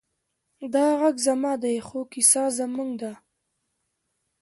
[0.73, 3.13] دا غږ زما دی، خو کیسه زموږ ده.